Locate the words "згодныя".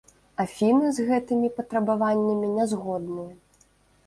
2.73-3.31